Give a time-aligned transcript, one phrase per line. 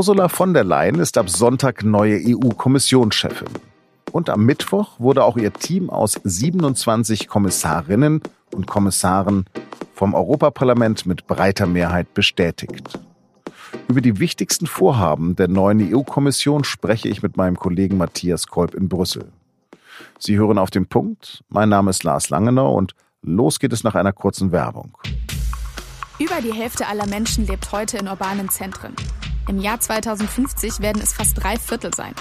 [0.00, 3.50] Ursula von der Leyen ist ab Sonntag neue EU-Kommissionschefin.
[4.10, 8.22] Und am Mittwoch wurde auch ihr Team aus 27 Kommissarinnen
[8.54, 9.44] und Kommissaren
[9.92, 12.98] vom Europaparlament mit breiter Mehrheit bestätigt.
[13.88, 18.88] Über die wichtigsten Vorhaben der neuen EU-Kommission spreche ich mit meinem Kollegen Matthias Kolb in
[18.88, 19.30] Brüssel.
[20.18, 21.44] Sie hören auf den Punkt.
[21.50, 24.96] Mein Name ist Lars Langenau und los geht es nach einer kurzen Werbung.
[26.18, 28.94] Über die Hälfte aller Menschen lebt heute in urbanen Zentren.
[29.50, 32.14] Im Jahr 2050 werden es fast drei Viertel sein.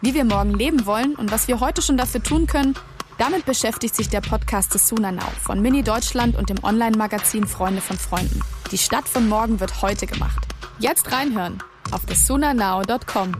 [0.00, 2.72] Wie wir morgen leben wollen und was wir heute schon dafür tun können,
[3.18, 7.98] damit beschäftigt sich der Podcast des Sunanau von Mini Deutschland und dem Online-Magazin Freunde von
[7.98, 8.40] Freunden.
[8.72, 10.46] Die Stadt von morgen wird heute gemacht.
[10.78, 13.32] Jetzt reinhören auf thesunanau.com.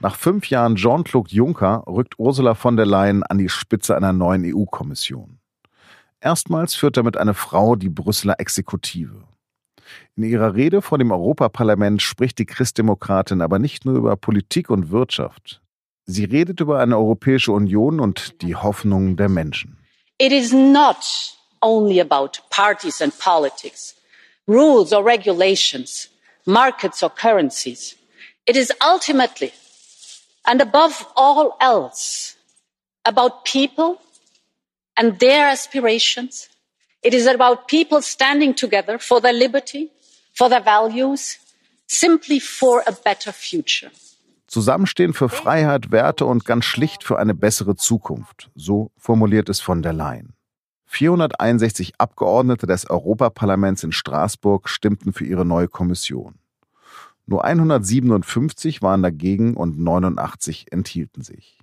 [0.00, 4.42] Nach fünf Jahren Jean-Claude Juncker rückt Ursula von der Leyen an die Spitze einer neuen
[4.46, 5.38] EU-Kommission.
[6.22, 9.24] Erstmals führt damit eine Frau die Brüsseler Exekutive.
[10.16, 14.90] In ihrer Rede vor dem Europaparlament spricht die Christdemokratin aber nicht nur über Politik und
[14.90, 15.60] Wirtschaft.
[16.06, 19.78] Sie redet über eine Europäische Union und die Hoffnungen der Menschen.
[20.18, 20.96] It is not
[21.62, 23.94] only about parties and politics,
[24.46, 26.10] rules or regulations,
[26.44, 27.96] markets or currencies.
[28.46, 29.52] It is ultimately
[30.44, 32.36] and above all else
[33.04, 33.98] about people
[34.96, 36.48] and their aspirations
[37.02, 39.90] it is about people standing together for their liberty
[40.34, 41.38] for their values
[41.86, 43.90] simply for a better future.
[44.46, 48.50] Zusammenstehen für Freiheit, Werte und ganz schlicht für eine bessere Zukunft.
[48.56, 50.34] So formuliert es von der Leyen.
[50.86, 56.40] 461 Abgeordnete des Europaparlaments in Straßburg stimmten für ihre neue Kommission.
[57.26, 61.58] Nur 157 waren dagegen und 89 enthielten sich.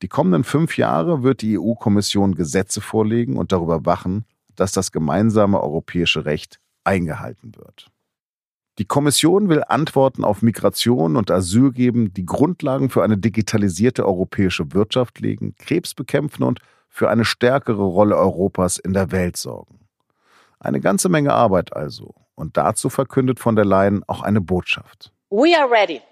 [0.00, 4.24] Die kommenden fünf Jahre wird die EU-Kommission Gesetze vorlegen und darüber wachen,
[4.56, 7.90] dass das gemeinsame europäische Recht eingehalten wird.
[8.78, 14.72] Die Kommission will Antworten auf Migration und Asyl geben, die Grundlagen für eine digitalisierte europäische
[14.74, 19.80] Wirtschaft legen, Krebs bekämpfen und für eine stärkere Rolle Europas in der Welt sorgen.
[20.60, 22.14] Eine ganze Menge Arbeit also.
[22.34, 25.10] Und dazu verkündet von der Leyen auch eine Botschaft.
[25.30, 26.02] We are ready.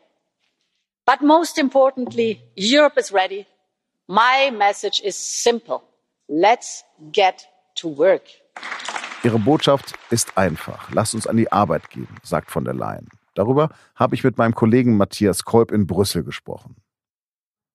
[1.04, 3.46] But most importantly, Europe is ready.
[4.06, 5.82] My message is simple.
[6.28, 8.22] Let's get to work.
[9.22, 10.90] Ihre Botschaft ist einfach.
[10.92, 13.08] Lasst uns an die Arbeit gehen, sagt von der Leyen.
[13.34, 16.76] Darüber habe ich mit meinem Kollegen Matthias Kolb in Brüssel gesprochen.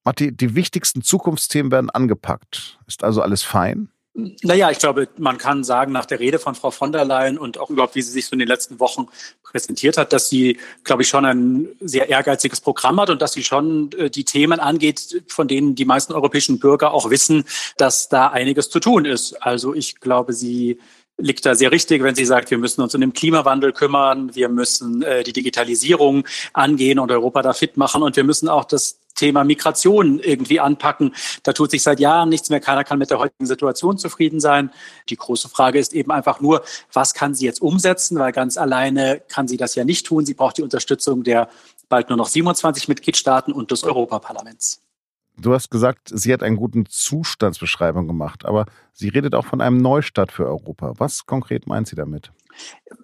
[0.05, 2.79] Matti, die wichtigsten Zukunftsthemen werden angepackt.
[2.88, 3.89] Ist also alles fein?
[4.13, 7.57] Naja, ich glaube, man kann sagen, nach der Rede von Frau von der Leyen und
[7.57, 9.07] auch überhaupt, wie sie sich so in den letzten Wochen
[9.43, 13.43] präsentiert hat, dass sie, glaube ich, schon ein sehr ehrgeiziges Programm hat und dass sie
[13.43, 17.45] schon äh, die Themen angeht, von denen die meisten europäischen Bürger auch wissen,
[17.77, 19.33] dass da einiges zu tun ist.
[19.43, 20.79] Also ich glaube, sie
[21.19, 24.49] liegt da sehr richtig, wenn sie sagt, wir müssen uns um den Klimawandel kümmern, wir
[24.49, 28.98] müssen äh, die Digitalisierung angehen und Europa da fit machen und wir müssen auch das
[29.15, 31.13] Thema Migration irgendwie anpacken.
[31.43, 32.59] Da tut sich seit Jahren nichts mehr.
[32.59, 34.71] Keiner kann mit der heutigen Situation zufrieden sein.
[35.09, 38.17] Die große Frage ist eben einfach nur, was kann sie jetzt umsetzen?
[38.17, 40.25] Weil ganz alleine kann sie das ja nicht tun.
[40.25, 41.49] Sie braucht die Unterstützung der
[41.89, 44.81] bald nur noch 27 Mitgliedstaaten und des Europaparlaments.
[45.37, 49.77] Du hast gesagt, sie hat einen guten Zustandsbeschreibung gemacht, aber sie redet auch von einem
[49.77, 50.93] Neustart für Europa.
[50.97, 52.31] Was konkret meint sie damit?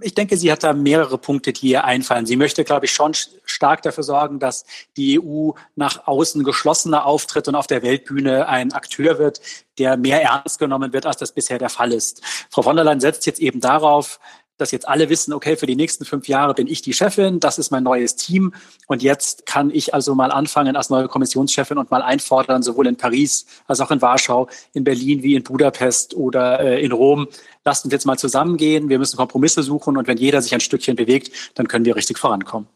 [0.01, 2.25] Ich denke, sie hat da mehrere Punkte, die ihr einfallen.
[2.25, 3.13] Sie möchte, glaube ich, schon
[3.45, 4.66] stark dafür sorgen, dass
[4.97, 9.41] die EU nach außen geschlossener auftritt und auf der Weltbühne ein Akteur wird,
[9.77, 12.21] der mehr ernst genommen wird, als das bisher der Fall ist.
[12.49, 14.19] Frau von der Leyen setzt jetzt eben darauf,
[14.57, 17.57] dass jetzt alle wissen, okay, für die nächsten fünf Jahre bin ich die Chefin, das
[17.57, 18.53] ist mein neues Team
[18.88, 22.95] und jetzt kann ich also mal anfangen als neue Kommissionschefin und mal einfordern, sowohl in
[22.95, 27.27] Paris als auch in Warschau, in Berlin wie in Budapest oder äh, in Rom.
[27.63, 30.95] Lasst uns jetzt mal zusammengehen, wir müssen Kompromisse suchen und wenn jeder sich ein Stückchen
[30.95, 32.67] bewegt, dann können wir richtig vorankommen.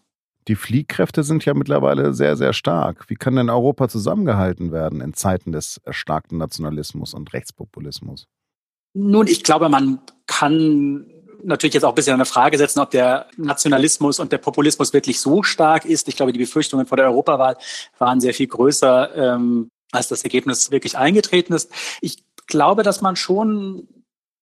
[0.47, 3.07] Die Fliehkräfte sind ja mittlerweile sehr, sehr stark.
[3.07, 8.25] Wie kann denn Europa zusammengehalten werden in Zeiten des erstarkten Nationalismus und Rechtspopulismus?
[8.94, 11.05] Nun, ich glaube, man kann
[11.44, 15.20] natürlich jetzt auch ein bisschen eine Frage setzen, ob der Nationalismus und der Populismus wirklich
[15.20, 16.08] so stark ist.
[16.08, 17.58] Ich glaube, die Befürchtungen vor der Europawahl
[17.97, 21.72] waren sehr viel größer, ähm, als das Ergebnis wirklich eingetreten ist.
[22.02, 23.88] Ich glaube, dass man schon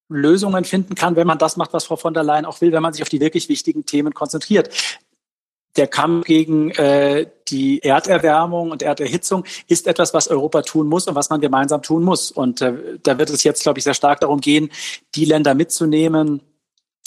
[0.10, 2.82] Lösungen finden kann, wenn man das macht, was Frau von der Leyen auch will, wenn
[2.82, 4.70] man sich auf die wirklich wichtigen Themen konzentriert.
[5.76, 11.16] Der Kampf gegen äh, die Erderwärmung und Erderhitzung ist etwas, was Europa tun muss und
[11.16, 12.32] was man gemeinsam tun muss.
[12.32, 14.70] Und äh, da wird es jetzt, glaube ich, sehr stark darum gehen,
[15.14, 16.42] die Länder mitzunehmen,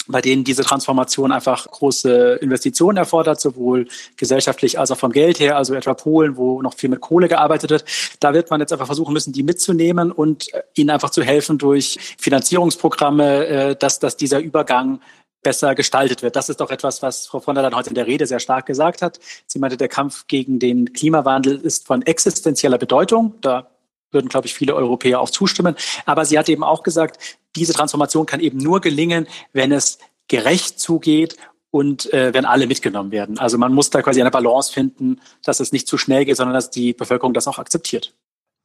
[0.07, 3.87] bei denen diese Transformation einfach große Investitionen erfordert, sowohl
[4.17, 7.69] gesellschaftlich als auch vom Geld her, also etwa Polen, wo noch viel mit Kohle gearbeitet
[7.69, 7.85] wird.
[8.19, 11.57] Da wird man jetzt einfach versuchen müssen, die mitzunehmen und äh, ihnen einfach zu helfen
[11.57, 14.99] durch Finanzierungsprogramme, äh, dass, dass dieser Übergang
[15.43, 16.35] besser gestaltet wird.
[16.35, 18.65] Das ist doch etwas, was Frau von der Leyen heute in der Rede sehr stark
[18.65, 19.19] gesagt hat.
[19.47, 23.35] Sie meinte, der Kampf gegen den Klimawandel ist von existenzieller Bedeutung.
[23.41, 23.69] Da
[24.11, 25.75] würden, glaube ich, viele Europäer auch zustimmen.
[26.05, 30.79] Aber sie hat eben auch gesagt, diese Transformation kann eben nur gelingen, wenn es gerecht
[30.79, 31.35] zugeht
[31.71, 33.39] und äh, wenn alle mitgenommen werden.
[33.39, 36.53] Also man muss da quasi eine Balance finden, dass es nicht zu schnell geht, sondern
[36.53, 38.13] dass die Bevölkerung das auch akzeptiert.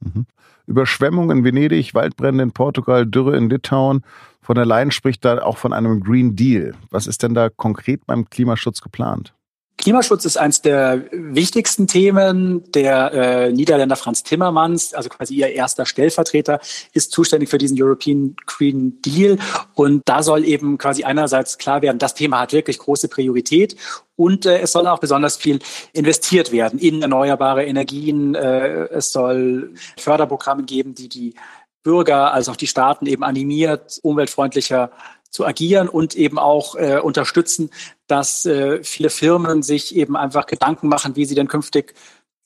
[0.01, 0.27] Mhm.
[0.67, 4.05] Überschwemmungen in Venedig, Waldbrände in Portugal, Dürre in Litauen.
[4.43, 6.75] Von der Leyen spricht da auch von einem Green Deal.
[6.91, 9.33] Was ist denn da konkret beim Klimaschutz geplant?
[9.79, 12.71] Klimaschutz ist eines der wichtigsten Themen.
[12.73, 16.61] Der äh, Niederländer Franz Timmermans, also quasi ihr erster Stellvertreter,
[16.93, 19.39] ist zuständig für diesen European Green Deal.
[19.75, 23.77] Und da soll eben quasi einerseits klar werden, das Thema hat wirklich große Priorität.
[24.17, 25.59] Und äh, es soll auch besonders viel
[25.93, 28.35] investiert werden in erneuerbare Energien.
[28.35, 31.35] Äh, es soll Förderprogramme geben, die die
[31.83, 34.91] Bürger als auch die Staaten eben animiert, umweltfreundlicher
[35.31, 37.71] zu agieren und eben auch äh, unterstützen,
[38.07, 41.95] dass äh, viele Firmen sich eben einfach Gedanken machen, wie sie denn künftig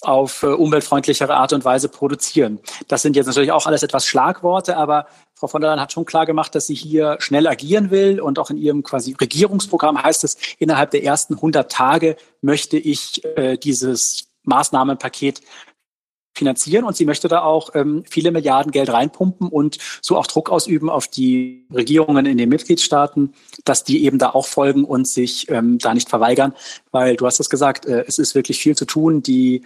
[0.03, 2.59] auf äh, umweltfreundlichere Art und Weise produzieren.
[2.89, 6.05] Das sind jetzt natürlich auch alles etwas Schlagworte, aber Frau von der Leyen hat schon
[6.05, 10.25] klar gemacht, dass sie hier schnell agieren will und auch in ihrem quasi Regierungsprogramm heißt
[10.25, 15.41] es, innerhalb der ersten 100 Tage möchte ich äh, dieses Maßnahmenpaket
[16.41, 20.51] finanzieren und sie möchte da auch ähm, viele Milliarden Geld reinpumpen und so auch Druck
[20.51, 23.35] ausüben auf die Regierungen in den Mitgliedstaaten,
[23.65, 26.55] dass die eben da auch folgen und sich ähm, da nicht verweigern,
[26.91, 29.23] weil du hast es gesagt, äh, es ist wirklich viel zu tun.
[29.23, 29.63] Die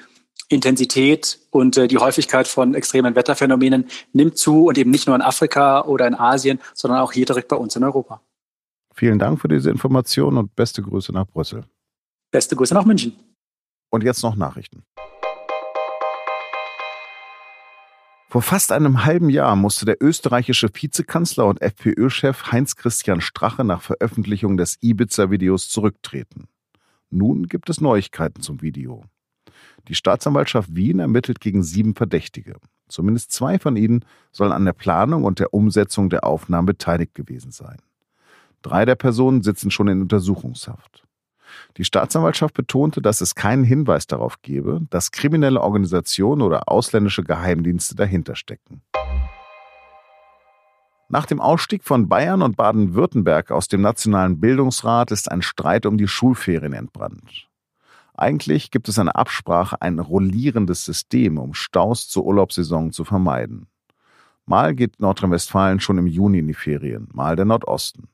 [0.49, 5.23] Intensität und äh, die Häufigkeit von extremen Wetterphänomenen nimmt zu und eben nicht nur in
[5.23, 8.21] Afrika oder in Asien, sondern auch hier direkt bei uns in Europa.
[8.93, 11.65] Vielen Dank für diese Information und beste Grüße nach Brüssel.
[12.31, 13.15] Beste Grüße nach München.
[13.91, 14.83] Und jetzt noch Nachrichten.
[18.35, 24.57] Vor fast einem halben Jahr musste der österreichische Vizekanzler und FPÖ-Chef Heinz-Christian Strache nach Veröffentlichung
[24.57, 26.49] des Ibiza-Videos zurücktreten.
[27.11, 29.05] Nun gibt es Neuigkeiten zum Video.
[29.87, 32.57] Die Staatsanwaltschaft Wien ermittelt gegen sieben Verdächtige.
[32.89, 37.53] Zumindest zwei von ihnen sollen an der Planung und der Umsetzung der Aufnahmen beteiligt gewesen
[37.53, 37.77] sein.
[38.63, 41.05] Drei der Personen sitzen schon in Untersuchungshaft.
[41.77, 47.95] Die Staatsanwaltschaft betonte, dass es keinen Hinweis darauf gebe, dass kriminelle Organisationen oder ausländische Geheimdienste
[47.95, 48.83] dahinter stecken.
[51.09, 55.99] Nach dem Ausstieg von Bayern und Baden-Württemberg aus dem Nationalen Bildungsrat ist ein Streit um
[55.99, 57.49] die Schulferien entbrannt.
[58.17, 63.67] Eigentlich gibt es eine Absprache, ein rollierendes System, um Staus zur Urlaubssaison zu vermeiden.
[64.47, 68.09] Mal geht Nordrhein-Westfalen schon im Juni in die Ferien, mal der Nordosten.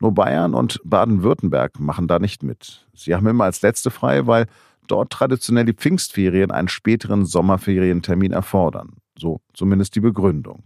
[0.00, 2.86] Nur Bayern und Baden-Württemberg machen da nicht mit.
[2.94, 4.46] Sie haben immer als letzte frei, weil
[4.86, 8.96] dort traditionell die Pfingstferien einen späteren Sommerferientermin erfordern.
[9.18, 10.64] So zumindest die Begründung.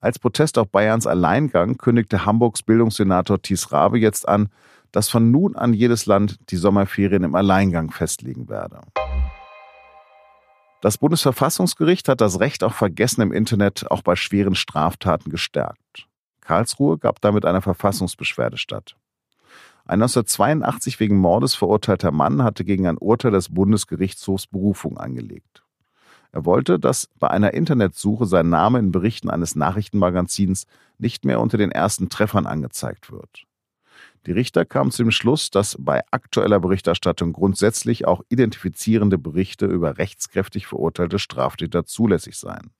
[0.00, 4.48] Als Protest auf Bayerns Alleingang kündigte Hamburgs Bildungssenator Thies Rabe jetzt an,
[4.90, 8.80] dass von nun an jedes Land die Sommerferien im Alleingang festlegen werde.
[10.82, 16.08] Das Bundesverfassungsgericht hat das Recht auf Vergessen im Internet auch bei schweren Straftaten gestärkt.
[16.42, 18.96] Karlsruhe gab damit eine Verfassungsbeschwerde statt.
[19.84, 25.64] Ein 1982 wegen Mordes verurteilter Mann hatte gegen ein Urteil des Bundesgerichtshofs Berufung eingelegt.
[26.30, 30.66] Er wollte, dass bei einer Internetsuche sein Name in Berichten eines Nachrichtenmagazins
[30.98, 33.44] nicht mehr unter den ersten Treffern angezeigt wird.
[34.26, 39.98] Die Richter kamen zu dem Schluss, dass bei aktueller Berichterstattung grundsätzlich auch identifizierende Berichte über
[39.98, 42.70] rechtskräftig verurteilte Straftäter zulässig seien.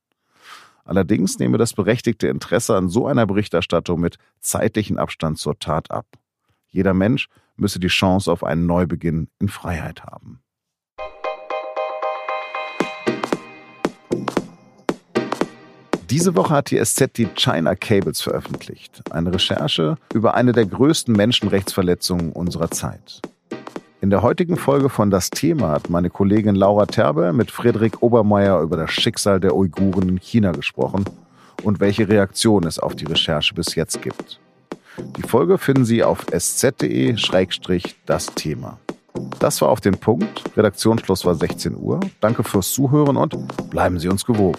[0.85, 6.07] Allerdings nehme das berechtigte Interesse an so einer Berichterstattung mit zeitlichen Abstand zur Tat ab.
[6.69, 10.41] Jeder Mensch müsse die Chance auf einen Neubeginn in Freiheit haben.
[16.11, 21.15] Diese Woche hat die SZ die China Cables veröffentlicht, eine Recherche über eine der größten
[21.15, 23.23] Menschenrechtsverletzungen unserer Zeit.
[24.03, 28.61] In der heutigen Folge von Das Thema hat meine Kollegin Laura Terbe mit Friedrich Obermeier
[28.61, 31.05] über das Schicksal der Uiguren in China gesprochen
[31.63, 34.41] und welche Reaktion es auf die Recherche bis jetzt gibt.
[35.17, 38.81] Die Folge finden Sie auf sz.de-das Thema.
[39.39, 40.51] Das war auf den Punkt.
[40.57, 42.01] Redaktionsschluss war 16 Uhr.
[42.21, 43.37] Danke fürs Zuhören und
[43.71, 44.59] bleiben Sie uns gewogen.